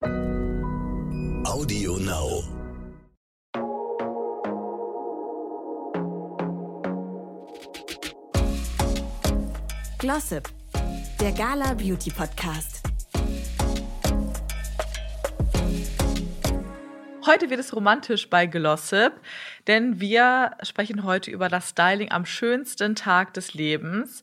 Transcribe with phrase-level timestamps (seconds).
[0.00, 2.44] Audio Now.
[9.98, 10.48] Glossip,
[11.20, 12.82] der Gala Beauty Podcast.
[17.26, 19.12] Heute wird es romantisch bei Glossip,
[19.66, 24.22] denn wir sprechen heute über das Styling am schönsten Tag des Lebens.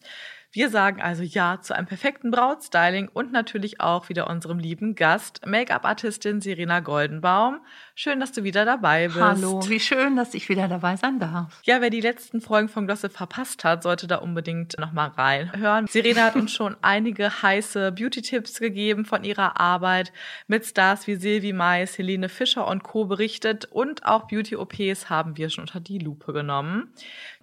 [0.56, 5.46] Wir sagen also Ja zu einem perfekten Brautstyling und natürlich auch wieder unserem lieben Gast,
[5.46, 7.60] Make-up-Artistin Serena Goldenbaum.
[7.94, 9.20] Schön, dass du wieder dabei bist.
[9.20, 11.60] Hallo, wie schön, dass ich wieder dabei sein darf.
[11.66, 15.88] Ja, wer die letzten Folgen von Glossip verpasst hat, sollte da unbedingt nochmal reinhören.
[15.88, 20.14] Serena hat uns schon einige heiße Beauty-Tipps gegeben von ihrer Arbeit
[20.48, 23.04] mit Stars wie Silvi Mais, Helene Fischer und Co.
[23.04, 26.94] berichtet und auch Beauty-OPs haben wir schon unter die Lupe genommen.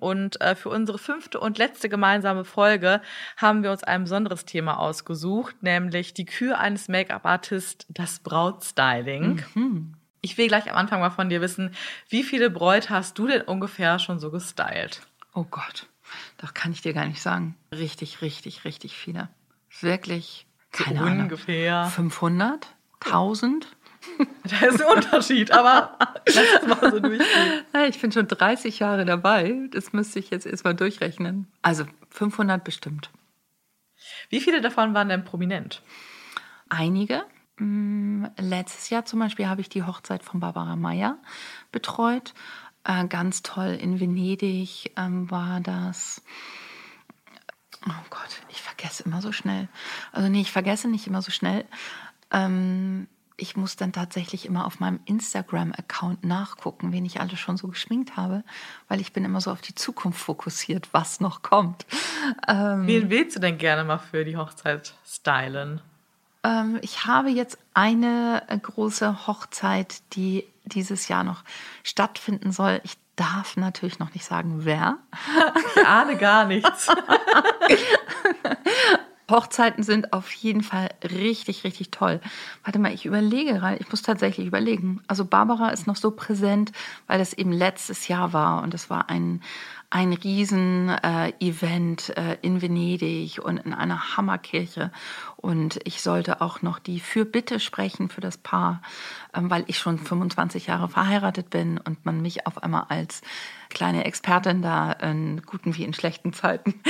[0.02, 3.00] Und äh, für unsere fünfte und letzte gemeinsame Folge
[3.36, 9.44] haben wir uns ein besonderes Thema ausgesucht, nämlich die Kür eines Make-up-Artists, das Brautstyling.
[9.54, 9.94] Mhm.
[10.20, 11.70] Ich will gleich am Anfang mal von dir wissen,
[12.08, 15.02] wie viele Bräute hast du denn ungefähr schon so gestylt?
[15.34, 15.86] Oh Gott,
[16.38, 17.54] das kann ich dir gar nicht sagen.
[17.70, 19.28] Richtig, richtig, richtig viele.
[19.82, 21.20] Wirklich, keine so Ahnung.
[21.20, 21.84] Ungefähr.
[21.84, 22.66] 500?
[23.04, 23.68] 1000?
[24.44, 27.64] Da ist ein Unterschied, aber lass es mal so durchgehen.
[27.88, 29.68] Ich bin schon 30 Jahre dabei.
[29.70, 31.46] Das müsste ich jetzt erstmal durchrechnen.
[31.62, 33.10] Also 500 bestimmt.
[34.30, 35.82] Wie viele davon waren denn prominent?
[36.68, 37.24] Einige.
[37.58, 41.18] Mm, letztes Jahr zum Beispiel habe ich die Hochzeit von Barbara Meyer
[41.70, 42.34] betreut.
[42.84, 46.22] Äh, ganz toll in Venedig ähm, war das.
[47.86, 49.68] Oh Gott, ich vergesse immer so schnell.
[50.12, 51.64] Also nee, ich vergesse nicht immer so schnell.
[52.30, 53.06] Ähm,
[53.42, 58.16] ich muss dann tatsächlich immer auf meinem Instagram-Account nachgucken, wen ich alle schon so geschminkt
[58.16, 58.44] habe,
[58.86, 61.84] weil ich bin immer so auf die Zukunft fokussiert, was noch kommt.
[62.46, 65.80] Ähm, wen willst du denn gerne mal für die Hochzeit stylen?
[66.44, 71.42] Ähm, ich habe jetzt eine große Hochzeit, die dieses Jahr noch
[71.82, 72.80] stattfinden soll.
[72.84, 74.98] Ich darf natürlich noch nicht sagen, wer.
[75.74, 76.86] Ich ahne gar nichts.
[79.32, 82.20] Hochzeiten sind auf jeden Fall richtig, richtig toll.
[82.62, 85.02] Warte mal, ich überlege gerade, ich muss tatsächlich überlegen.
[85.08, 86.70] Also Barbara ist noch so präsent,
[87.08, 89.42] weil das eben letztes Jahr war und es war ein,
[89.92, 94.90] ein Riesen-Event äh, äh, in Venedig und in einer Hammerkirche.
[95.36, 98.80] Und ich sollte auch noch die Fürbitte sprechen für das Paar,
[99.34, 103.20] ähm, weil ich schon 25 Jahre verheiratet bin und man mich auf einmal als
[103.68, 106.80] kleine Expertin da in guten wie in schlechten Zeiten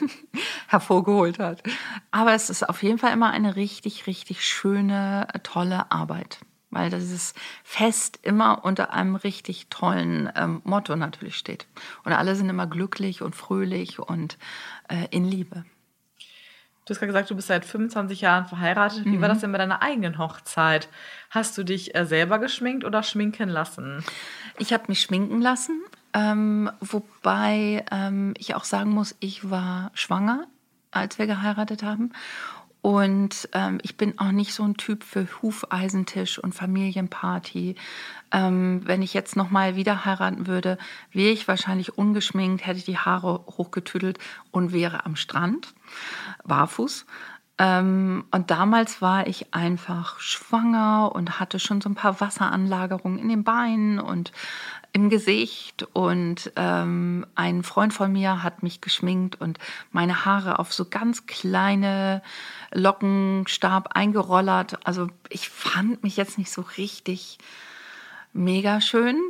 [0.68, 1.62] hervorgeholt hat.
[2.10, 6.40] Aber es ist auf jeden Fall immer eine richtig, richtig schöne, tolle Arbeit
[6.72, 11.66] weil dieses Fest immer unter einem richtig tollen ähm, Motto natürlich steht.
[12.04, 14.38] Und alle sind immer glücklich und fröhlich und
[14.88, 15.64] äh, in Liebe.
[16.84, 19.04] Du hast gerade gesagt, du bist seit 25 Jahren verheiratet.
[19.04, 19.20] Wie mhm.
[19.20, 20.88] war das denn bei deiner eigenen Hochzeit?
[21.30, 24.04] Hast du dich äh, selber geschminkt oder schminken lassen?
[24.58, 25.80] Ich habe mich schminken lassen,
[26.12, 30.46] ähm, wobei ähm, ich auch sagen muss, ich war schwanger,
[30.90, 32.12] als wir geheiratet haben.
[32.82, 37.76] Und ähm, ich bin auch nicht so ein Typ für Hufeisentisch und Familienparty.
[38.32, 40.78] Ähm, wenn ich jetzt nochmal wieder heiraten würde,
[41.12, 44.18] wäre ich wahrscheinlich ungeschminkt, hätte die Haare hochgetüdelt
[44.50, 45.72] und wäre am Strand,
[46.44, 47.06] barfuß.
[47.62, 53.28] Ähm, und damals war ich einfach schwanger und hatte schon so ein paar Wasseranlagerungen in
[53.28, 54.32] den Beinen und
[54.92, 59.60] im Gesicht und ähm, ein Freund von mir hat mich geschminkt und
[59.92, 62.20] meine Haare auf so ganz kleine
[62.72, 64.84] Lockenstab eingerollert.
[64.84, 67.38] Also ich fand mich jetzt nicht so richtig
[68.32, 69.20] mega schön.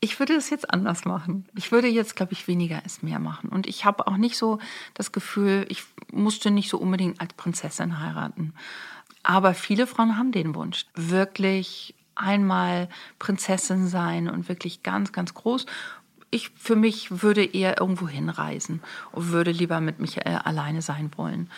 [0.00, 1.48] Ich würde es jetzt anders machen.
[1.56, 3.48] Ich würde jetzt, glaube ich, weniger ist mehr machen.
[3.48, 4.58] Und ich habe auch nicht so
[4.94, 8.52] das Gefühl, ich musste nicht so unbedingt als Prinzessin heiraten.
[9.22, 15.66] Aber viele Frauen haben den Wunsch, wirklich einmal Prinzessin sein und wirklich ganz, ganz groß.
[16.30, 18.82] Ich für mich würde eher irgendwo hinreisen
[19.12, 21.50] und würde lieber mit mich äh, alleine sein wollen.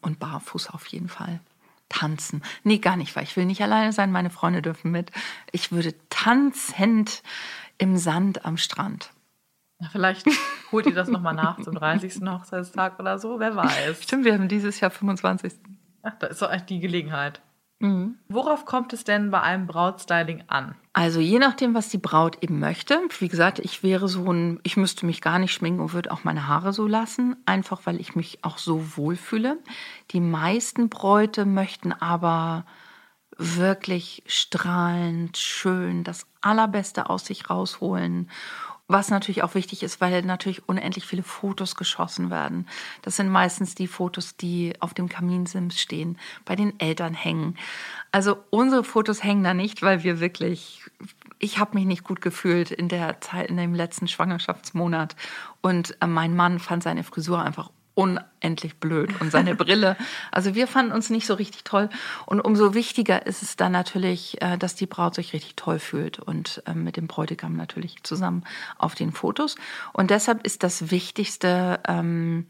[0.00, 1.40] Und barfuß auf jeden Fall.
[1.88, 2.42] Tanzen.
[2.64, 5.12] Nee, gar nicht, weil ich will nicht alleine sein, meine Freunde dürfen mit.
[5.52, 7.22] Ich würde tanzend
[7.82, 9.10] im Sand am Strand.
[9.80, 10.28] Na, vielleicht
[10.70, 12.22] holt ihr das nochmal nach zum 30.
[12.28, 14.00] Hochzeitstag oder so, wer weiß.
[14.02, 15.52] Stimmt, wir haben dieses Jahr 25.
[16.02, 17.42] Ach, da ist doch echt die Gelegenheit.
[17.80, 18.18] Mhm.
[18.28, 20.76] Worauf kommt es denn bei einem Brautstyling an?
[20.92, 23.00] Also je nachdem, was die Braut eben möchte.
[23.18, 26.22] Wie gesagt, ich wäre so ein, ich müsste mich gar nicht schminken und würde auch
[26.22, 29.58] meine Haare so lassen, einfach weil ich mich auch so wohlfühle.
[30.12, 32.64] Die meisten Bräute möchten aber
[33.36, 38.28] wirklich strahlend, schön, das Allerbeste aus sich rausholen
[38.92, 42.66] was natürlich auch wichtig ist, weil natürlich unendlich viele Fotos geschossen werden.
[43.02, 47.56] Das sind meistens die Fotos, die auf dem Kaminsims stehen, bei den Eltern hängen.
[48.10, 50.82] Also unsere Fotos hängen da nicht, weil wir wirklich,
[51.38, 55.16] ich habe mich nicht gut gefühlt in der Zeit, in dem letzten Schwangerschaftsmonat.
[55.60, 59.96] Und äh, mein Mann fand seine Frisur einfach unendlich blöd und seine Brille.
[60.30, 61.88] Also wir fanden uns nicht so richtig toll.
[62.26, 66.18] Und umso wichtiger ist es dann natürlich, äh, dass die Braut sich richtig toll fühlt
[66.18, 68.44] und ähm, mit dem Bräutigam natürlich zusammen
[68.78, 69.56] auf den Fotos.
[69.92, 72.46] Und deshalb ist das Wichtigste, ähm,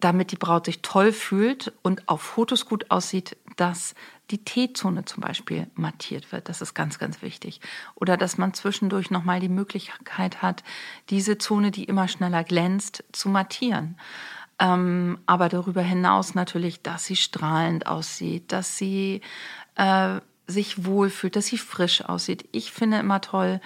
[0.00, 3.94] damit die Braut sich toll fühlt und auf Fotos gut aussieht, dass
[4.30, 6.48] die T-Zone zum Beispiel mattiert wird.
[6.48, 7.60] Das ist ganz, ganz wichtig.
[7.94, 10.62] Oder dass man zwischendurch nochmal die Möglichkeit hat,
[11.10, 13.98] diese Zone, die immer schneller glänzt, zu mattieren.
[14.60, 19.22] Ähm, aber darüber hinaus natürlich, dass sie strahlend aussieht, dass sie
[19.76, 22.46] äh, sich wohlfühlt, dass sie frisch aussieht.
[22.52, 23.60] Ich finde immer toll,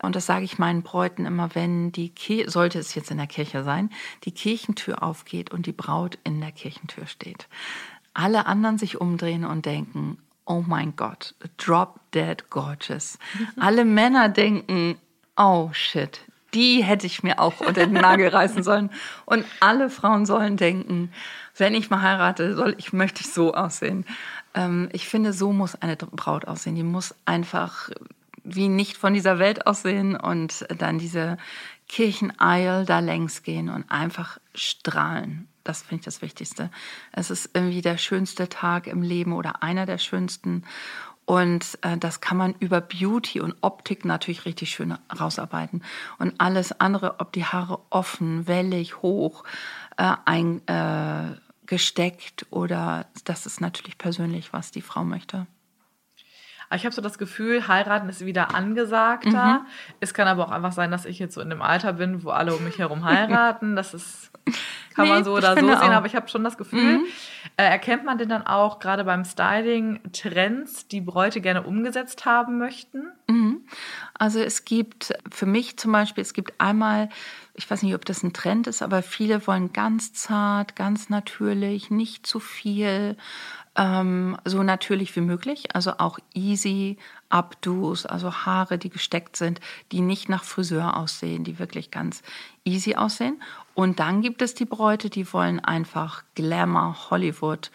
[0.00, 3.26] und das sage ich meinen Bräuten immer, wenn die Kirche, sollte es jetzt in der
[3.26, 3.90] Kirche sein,
[4.24, 7.48] die Kirchentür aufgeht und die Braut in der Kirchentür steht.
[8.14, 13.18] Alle anderen sich umdrehen und denken, oh mein Gott, drop dead gorgeous.
[13.60, 14.96] Alle Männer denken,
[15.36, 16.20] oh shit,
[16.54, 18.90] die hätte ich mir auch unter den Nagel reißen sollen.
[19.26, 21.12] Und alle Frauen sollen denken,
[21.56, 24.06] wenn ich mal heirate, soll ich, möchte ich so aussehen.
[24.54, 26.76] Ähm, ich finde, so muss eine Braut aussehen.
[26.76, 27.90] Die muss einfach
[28.44, 31.36] wie nicht von dieser Welt aussehen und dann diese
[31.88, 35.48] Kircheneil da längs gehen und einfach strahlen.
[35.64, 36.70] Das finde ich das Wichtigste.
[37.12, 40.64] Es ist irgendwie der schönste Tag im Leben oder einer der schönsten.
[41.28, 45.82] Und äh, das kann man über Beauty und Optik natürlich richtig schön rausarbeiten.
[46.18, 49.44] Und alles andere, ob die Haare offen, wellig, hoch,
[49.98, 55.46] äh, eingesteckt äh, oder das ist natürlich persönlich, was die Frau möchte.
[56.74, 59.60] Ich habe so das Gefühl, heiraten ist wieder angesagter.
[59.60, 59.66] Mhm.
[60.00, 62.30] Es kann aber auch einfach sein, dass ich jetzt so in dem Alter bin, wo
[62.30, 63.76] alle um mich herum heiraten.
[63.76, 64.30] Das ist
[64.94, 65.90] kann nee, man so oder so sehen, auch.
[65.90, 67.06] aber ich habe schon das Gefühl, mhm.
[67.56, 72.58] äh, erkennt man denn dann auch gerade beim Styling Trends, die Bräute gerne umgesetzt haben
[72.58, 73.12] möchten?
[73.28, 73.60] Mhm.
[74.14, 77.10] Also es gibt für mich zum Beispiel, es gibt einmal,
[77.54, 81.90] ich weiß nicht, ob das ein Trend ist, aber viele wollen ganz zart, ganz natürlich,
[81.90, 83.16] nicht zu viel,
[83.78, 86.98] ähm, so natürlich wie möglich, also auch easy
[87.30, 89.60] Updos, also Haare, die gesteckt sind,
[89.92, 92.22] die nicht nach Friseur aussehen, die wirklich ganz
[92.64, 93.40] easy aussehen.
[93.74, 97.70] Und dann gibt es die Bräute, die wollen einfach Glamour, Hollywood,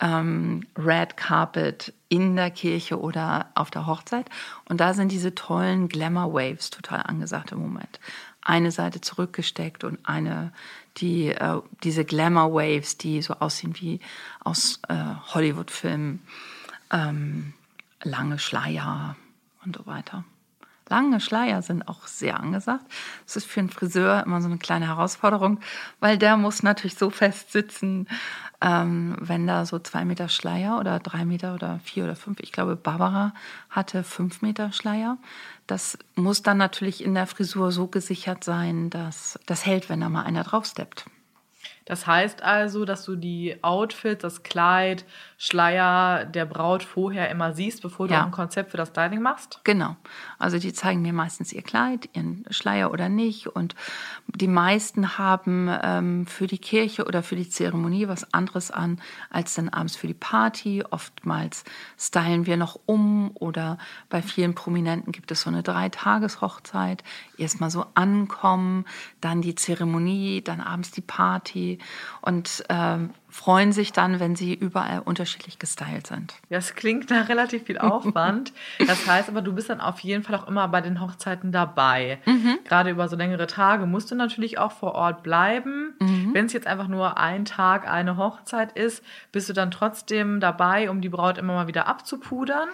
[0.00, 4.28] ähm, Red Carpet in der Kirche oder auf der Hochzeit.
[4.68, 7.98] Und da sind diese tollen Glamour Waves total angesagt im Moment.
[8.42, 10.52] Eine Seite zurückgesteckt und eine,
[11.00, 14.00] die, äh, diese Glamour Waves, die so aussehen wie
[14.44, 14.94] aus äh,
[15.34, 16.20] Hollywood-Filmen,
[16.92, 17.54] ähm,
[18.02, 19.16] lange Schleier
[19.64, 20.24] und so weiter.
[20.88, 22.84] Lange Schleier sind auch sehr angesagt.
[23.26, 25.60] Das ist für einen Friseur immer so eine kleine Herausforderung,
[26.00, 28.08] weil der muss natürlich so fest sitzen,
[28.60, 32.52] ähm, wenn da so zwei Meter Schleier oder drei Meter oder vier oder fünf, ich
[32.52, 33.34] glaube, Barbara
[33.70, 35.18] hatte fünf Meter Schleier.
[35.66, 40.08] Das muss dann natürlich in der Frisur so gesichert sein, dass das hält, wenn da
[40.08, 41.04] mal einer draufsteppt.
[41.88, 45.06] Das heißt also, dass du die Outfits, das Kleid,
[45.38, 48.24] Schleier der Braut vorher immer siehst, bevor du ja.
[48.26, 49.60] ein Konzept für das Styling machst?
[49.64, 49.96] Genau.
[50.38, 53.46] Also die zeigen mir meistens ihr Kleid, ihren Schleier oder nicht.
[53.46, 53.74] Und
[54.26, 59.00] die meisten haben ähm, für die Kirche oder für die Zeremonie was anderes an
[59.30, 60.84] als dann abends für die Party.
[60.90, 61.64] Oftmals
[61.98, 63.78] stylen wir noch um oder
[64.10, 67.02] bei vielen Prominenten gibt es so eine Dreitageshochzeit.
[67.38, 68.84] Erstmal so ankommen,
[69.22, 71.77] dann die Zeremonie, dann abends die Party
[72.20, 72.98] und äh,
[73.30, 76.34] freuen sich dann, wenn sie überall unterschiedlich gestylt sind.
[76.48, 78.52] Das klingt nach relativ viel Aufwand.
[78.86, 82.18] das heißt aber, du bist dann auf jeden Fall auch immer bei den Hochzeiten dabei.
[82.24, 82.58] Mhm.
[82.64, 85.94] Gerade über so längere Tage musst du natürlich auch vor Ort bleiben.
[86.00, 86.30] Mhm.
[86.32, 90.90] Wenn es jetzt einfach nur ein Tag eine Hochzeit ist, bist du dann trotzdem dabei,
[90.90, 92.68] um die Braut immer mal wieder abzupudern?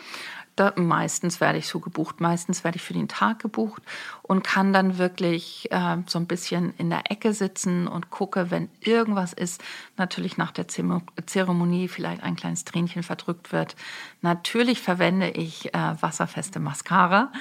[0.57, 3.83] Da, meistens werde ich so gebucht, meistens werde ich für den Tag gebucht
[4.23, 8.69] und kann dann wirklich äh, so ein bisschen in der Ecke sitzen und gucke, wenn
[8.81, 9.63] irgendwas ist,
[9.97, 13.75] natürlich nach der Zeremonie vielleicht ein kleines Tränchen verdrückt wird.
[14.23, 17.33] Natürlich verwende ich äh, wasserfeste Mascara,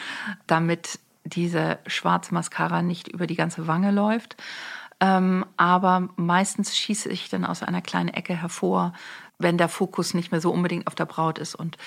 [0.47, 4.35] damit diese schwarze Mascara nicht über die ganze Wange läuft.
[4.99, 8.93] Ähm, aber meistens schieße ich dann aus einer kleinen Ecke hervor,
[9.43, 11.77] wenn der Fokus nicht mehr so unbedingt auf der Braut ist und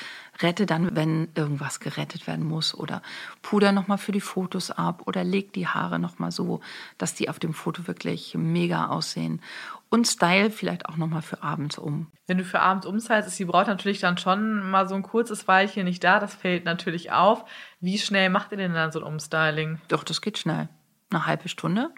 [0.40, 3.02] rette dann, wenn irgendwas gerettet werden muss oder
[3.42, 6.60] puder nochmal für die Fotos ab oder leg die Haare nochmal so,
[6.98, 9.40] dass die auf dem Foto wirklich mega aussehen
[9.88, 12.08] und Style vielleicht auch nochmal für abends um.
[12.26, 15.46] Wenn du für abends umstylst, ist die Braut natürlich dann schon mal so ein kurzes
[15.48, 16.18] Weilchen nicht da.
[16.18, 17.44] Das fällt natürlich auf.
[17.80, 19.80] Wie schnell macht ihr denn dann so ein Umstyling?
[19.88, 20.68] Doch, das geht schnell.
[21.10, 21.90] eine halbe Stunde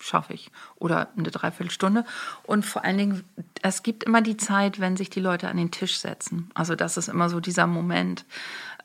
[0.00, 2.04] schaffe ich oder eine Dreiviertelstunde.
[2.44, 3.24] Und vor allen Dingen,
[3.62, 6.50] es gibt immer die Zeit, wenn sich die Leute an den Tisch setzen.
[6.54, 8.24] Also das ist immer so dieser Moment.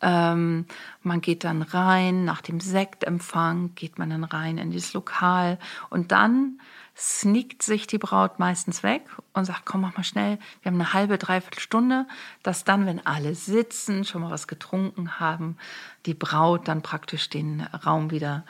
[0.02, 0.66] Ähm,
[1.02, 5.58] man geht dann rein, nach dem Sektempfang geht man dann rein in dieses Lokal
[5.90, 6.60] und dann
[6.96, 9.04] sneakt sich die Braut meistens weg
[9.34, 12.06] und sagt, komm, mach mal schnell, wir haben eine halbe, dreiviertel Stunde,
[12.44, 15.58] dass dann, wenn alle sitzen, schon mal was getrunken haben,
[16.06, 18.46] die Braut dann praktisch den Raum wieder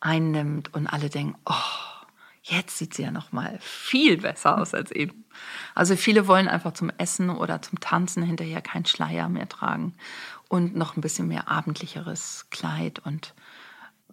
[0.00, 1.91] einnimmt und alle denken, oh,
[2.42, 5.24] jetzt sieht sie ja noch mal viel besser aus als eben.
[5.74, 9.94] Also viele wollen einfach zum Essen oder zum Tanzen hinterher keinen Schleier mehr tragen
[10.48, 13.34] und noch ein bisschen mehr abendlicheres Kleid und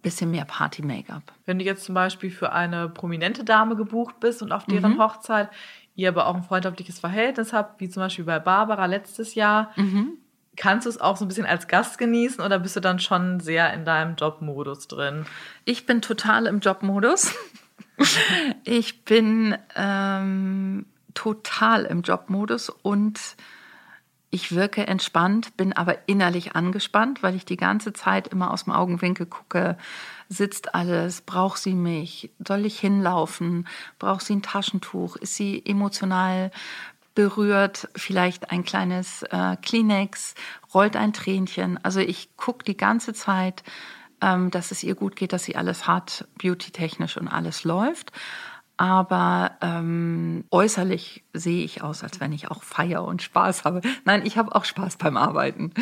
[0.02, 1.22] bisschen mehr Party-Make-up.
[1.44, 4.98] Wenn du jetzt zum Beispiel für eine prominente Dame gebucht bist und auf deren mhm.
[4.98, 5.50] Hochzeit
[5.94, 10.14] ihr aber auch ein freundschaftliches Verhältnis habt, wie zum Beispiel bei Barbara letztes Jahr, mhm.
[10.56, 13.40] kannst du es auch so ein bisschen als Gast genießen oder bist du dann schon
[13.40, 15.26] sehr in deinem Jobmodus drin?
[15.66, 17.34] Ich bin total im Jobmodus.
[18.64, 23.36] ich bin ähm, total im Jobmodus und
[24.32, 28.72] ich wirke entspannt, bin aber innerlich angespannt, weil ich die ganze Zeit immer aus dem
[28.72, 29.76] Augenwinkel gucke,
[30.28, 33.66] sitzt alles, braucht sie mich, soll ich hinlaufen,
[33.98, 36.52] braucht sie ein Taschentuch, ist sie emotional
[37.16, 40.34] berührt, vielleicht ein kleines äh, Kleenex,
[40.72, 41.82] rollt ein Tränchen.
[41.82, 43.64] Also ich gucke die ganze Zeit,
[44.20, 48.12] dass es ihr gut geht, dass sie alles hat, beauty-technisch und alles läuft
[48.80, 53.82] aber ähm, äußerlich sehe ich aus, als wenn ich auch feier und Spaß habe.
[54.06, 55.74] Nein, ich habe auch Spaß beim Arbeiten.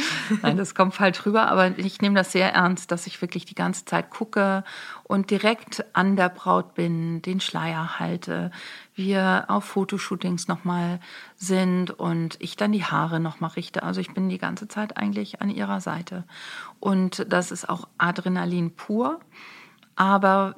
[0.43, 3.55] Nein, das kommt falsch rüber, aber ich nehme das sehr ernst, dass ich wirklich die
[3.55, 4.65] ganze Zeit gucke
[5.05, 8.51] und direkt an der Braut bin, den Schleier halte,
[8.97, 10.99] wir auf Fotoshootings nochmal
[11.37, 13.85] sind und ich dann die Haare nochmal richte.
[13.85, 16.25] Also ich bin die ganze Zeit eigentlich an ihrer Seite.
[16.81, 19.21] Und das ist auch Adrenalin pur.
[19.95, 20.57] Aber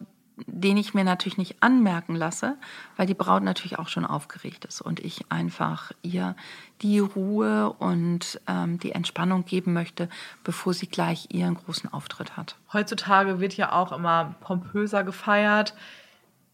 [0.60, 2.56] den ich mir natürlich nicht anmerken lasse,
[2.96, 6.36] weil die Braut natürlich auch schon aufgeregt ist und ich einfach ihr
[6.82, 10.08] die Ruhe und ähm, die Entspannung geben möchte,
[10.44, 12.56] bevor sie gleich ihren großen Auftritt hat.
[12.72, 15.74] Heutzutage wird ja auch immer pompöser gefeiert.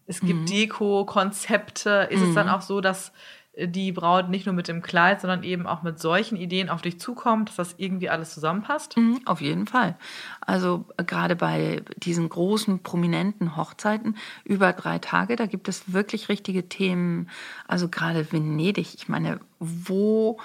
[0.07, 0.47] Es gibt mhm.
[0.47, 2.09] Deko, Konzepte.
[2.11, 2.29] Ist mhm.
[2.29, 3.13] es dann auch so, dass
[3.59, 7.01] die Braut nicht nur mit dem Kleid, sondern eben auch mit solchen Ideen auf dich
[7.01, 8.97] zukommt, dass das irgendwie alles zusammenpasst?
[8.97, 9.97] Mhm, auf jeden Fall.
[10.41, 16.29] Also äh, gerade bei diesen großen, prominenten Hochzeiten über drei Tage, da gibt es wirklich
[16.29, 17.31] richtige Themen.
[17.67, 20.39] Also gerade Venedig, ich meine, wo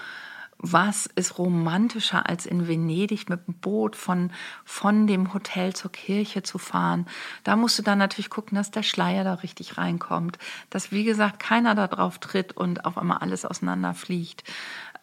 [0.64, 4.32] was ist romantischer als in Venedig mit dem Boot von,
[4.64, 7.08] von dem Hotel zur Kirche zu fahren.
[7.44, 10.38] Da musst du dann natürlich gucken, dass der Schleier da richtig reinkommt,
[10.70, 14.44] dass wie gesagt keiner da drauf tritt und auf einmal alles auseinanderfliegt.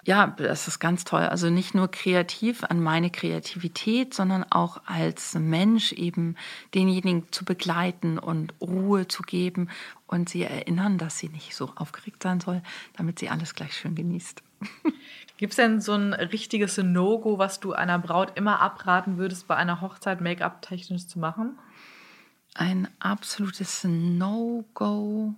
[0.05, 1.23] Ja, das ist ganz toll.
[1.23, 6.37] Also nicht nur kreativ an meine Kreativität, sondern auch als Mensch eben
[6.75, 9.69] denjenigen zu begleiten und Ruhe zu geben
[10.07, 12.63] und sie erinnern, dass sie nicht so aufgeregt sein soll,
[12.97, 14.43] damit sie alles gleich schön genießt.
[15.37, 19.57] Gibt es denn so ein richtiges No-Go, was du einer Braut immer abraten würdest, bei
[19.57, 21.59] einer Hochzeit Make-up technisch zu machen?
[22.55, 25.35] Ein absolutes No-Go,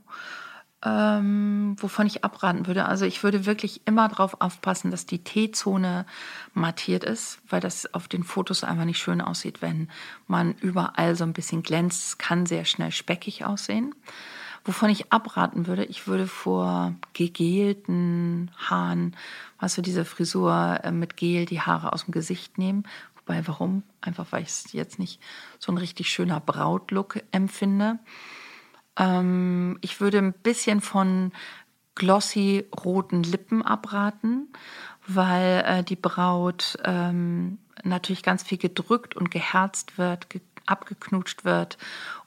[0.82, 2.87] ähm, wovon ich abraten würde.
[2.87, 6.06] Also ich würde wirklich immer darauf aufpassen, dass die T-Zone
[6.54, 9.90] mattiert ist, weil das auf den Fotos einfach nicht schön aussieht, wenn
[10.26, 12.06] man überall so ein bisschen glänzt.
[12.06, 13.94] Es kann sehr schnell speckig aussehen.
[14.64, 19.16] Wovon ich abraten würde, ich würde vor gegelten Haaren,
[19.58, 22.84] weißt du, diese Frisur äh, mit Gel, die Haare aus dem Gesicht nehmen.
[23.16, 23.82] Wobei, warum?
[24.02, 25.20] Einfach, weil ich es jetzt nicht
[25.58, 27.99] so ein richtig schöner Brautlook empfinde.
[28.97, 31.32] Ähm, ich würde ein bisschen von
[31.94, 34.49] glossy roten Lippen abraten,
[35.06, 41.78] weil äh, die Braut ähm, natürlich ganz viel gedrückt und geherzt wird, ge abgeknutscht wird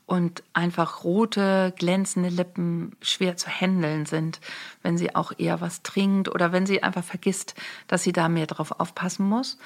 [0.06, 4.42] und einfach rote, glänzende Lippen schwer zu handeln sind,
[4.82, 7.56] wenn sie auch eher was trinkt oder wenn sie einfach vergisst,
[7.88, 9.58] dass sie da mehr drauf aufpassen muss.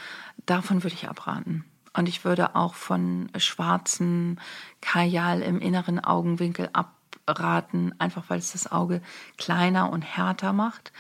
[0.46, 1.66] Davon würde ich abraten.
[1.98, 4.40] Und ich würde auch von schwarzen
[4.82, 9.02] Kajal im inneren Augenwinkel abraten, einfach weil es das Auge
[9.38, 10.94] kleiner und härter macht,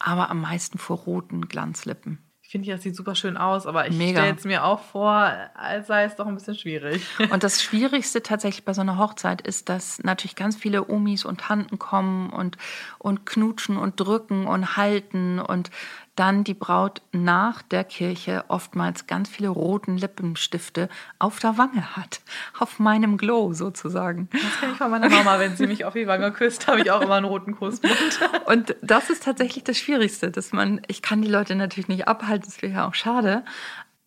[0.00, 3.96] aber am meisten vor roten Glanzlippen finde ich, das sieht super schön aus, aber ich
[3.96, 7.04] stelle es mir auch vor, als sei es doch ein bisschen schwierig.
[7.32, 11.40] Und das Schwierigste tatsächlich bei so einer Hochzeit ist, dass natürlich ganz viele Omis und
[11.40, 12.56] Tanten kommen und,
[13.00, 15.72] und knutschen und drücken und halten und
[16.16, 22.20] dann die Braut nach der Kirche oftmals ganz viele roten Lippenstifte auf der Wange hat.
[22.58, 24.28] Auf meinem Glow sozusagen.
[24.32, 25.38] Das kenne ich von meiner Mama.
[25.38, 28.20] Wenn sie mich auf die Wange küsst, habe ich auch immer einen roten Kussmund.
[28.46, 32.46] Und das ist tatsächlich das Schwierigste, dass man, ich kann die Leute natürlich nicht abhalten,
[32.46, 33.44] das wäre ja auch schade.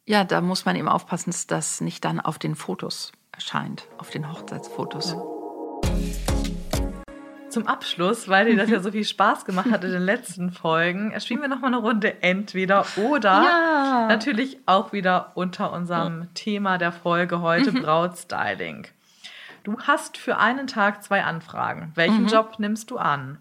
[0.05, 4.09] Ja, da muss man eben aufpassen, dass das nicht dann auf den Fotos erscheint auf
[4.09, 5.11] den Hochzeitsfotos.
[5.11, 6.26] Ja.
[7.57, 11.11] Zum Abschluss, weil dir das ja so viel Spaß gemacht hat in den letzten Folgen,
[11.19, 13.31] spielen wir nochmal eine Runde entweder oder.
[13.31, 14.05] Ja.
[14.07, 16.31] Natürlich auch wieder unter unserem.
[16.35, 17.81] Thema der Folge heute mhm.
[17.81, 18.85] Brautstyling.
[19.63, 21.93] Du hast für einen Tag zwei Anfragen.
[21.95, 22.27] Welchen mhm.
[22.27, 23.39] Job nimmst du an?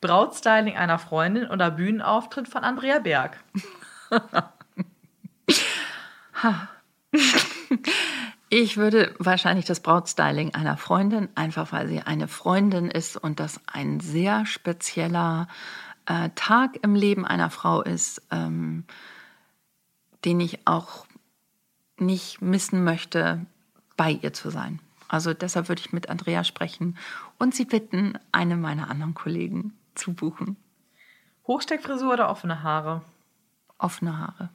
[0.00, 3.36] Brautstyling einer Freundin oder Bühnenauftritt von Andrea Berg?
[8.52, 13.60] Ich würde wahrscheinlich das Brautstyling einer Freundin, einfach weil sie eine Freundin ist und das
[13.72, 15.46] ein sehr spezieller
[16.06, 18.84] äh, Tag im Leben einer Frau ist, ähm,
[20.24, 21.06] den ich auch
[21.96, 23.46] nicht missen möchte,
[23.96, 24.80] bei ihr zu sein.
[25.06, 26.98] Also deshalb würde ich mit Andrea sprechen
[27.38, 30.56] und sie bitten, eine meiner anderen Kollegen zu buchen.
[31.46, 33.02] Hochsteckfrisur oder offene Haare?
[33.78, 34.50] Offene Haare.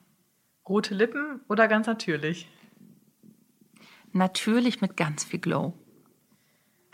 [0.67, 2.49] Rote Lippen oder ganz natürlich?
[4.15, 5.74] Natürlich mit ganz viel Glow.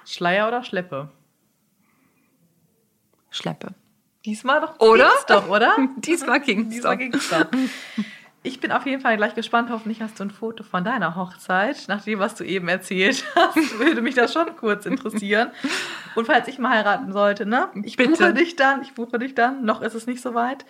[0.06, 1.12] Schleier oder Schleppe?
[3.30, 3.76] Schleppe.
[4.26, 4.80] Diesmal doch.
[4.80, 5.08] Oder?
[5.10, 5.76] Ging's doch, oder?
[5.98, 7.46] Diesmal ging's Diesmal ging's doch.
[8.42, 9.70] Ich bin auf jeden Fall gleich gespannt.
[9.70, 11.88] Hoffentlich hast du ein Foto von deiner Hochzeit.
[11.88, 15.52] Nach dem, was du eben erzählt hast, würde mich das schon kurz interessieren.
[16.16, 17.70] Und falls ich mal heiraten sollte, ne?
[17.84, 18.10] Ich Bitte.
[18.10, 18.82] buche dich dann.
[18.82, 19.64] Ich buche dich dann.
[19.64, 20.66] Noch ist es nicht so weit.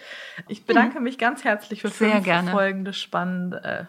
[0.50, 2.52] Ich bedanke mich ganz herzlich für Sehr fünf gerne.
[2.52, 3.64] folgende spannende.
[3.64, 3.86] Äh,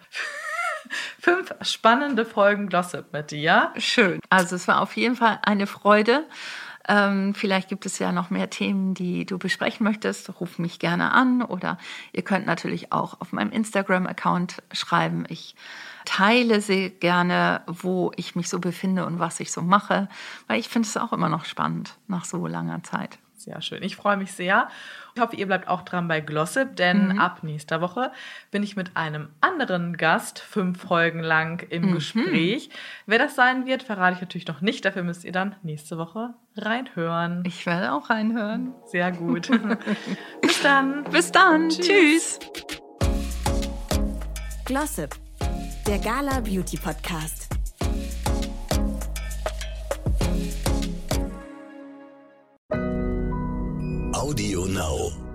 [1.19, 3.73] fünf spannende Folgen Glossip mit dir.
[3.77, 4.21] Schön.
[4.31, 6.25] Also es war auf jeden Fall eine Freude.
[6.89, 10.41] Ähm, vielleicht gibt es ja noch mehr Themen, die du besprechen möchtest.
[10.41, 11.79] Ruf mich gerne an oder
[12.13, 15.25] ihr könnt natürlich auch auf meinem Instagram-Account schreiben.
[15.29, 15.55] Ich
[16.05, 20.09] teile sehr gerne, wo ich mich so befinde und was ich so mache,
[20.49, 23.19] weil ich finde es auch immer noch spannend nach so langer Zeit.
[23.43, 23.83] Sehr schön.
[23.83, 24.69] Ich freue mich sehr.
[25.15, 27.19] Ich hoffe, ihr bleibt auch dran bei Glossip, denn mhm.
[27.19, 28.13] ab nächster Woche
[28.53, 31.95] bin ich mit einem anderen Gast fünf Folgen lang im mhm.
[31.95, 32.71] Gespräch.
[33.07, 34.85] Wer das sein wird, verrate ich natürlich noch nicht.
[34.85, 37.43] Dafür müsst ihr dann nächste Woche reinhören.
[37.45, 38.75] Ich werde auch reinhören.
[38.87, 39.51] Sehr gut.
[40.41, 41.03] Bis dann.
[41.05, 41.69] Bis dann.
[41.69, 42.39] Tschüss.
[42.39, 42.39] Tschüss.
[44.65, 45.17] Glossip,
[45.89, 47.42] der Gala Beauty Podcast.
[54.33, 55.32] Audio Now.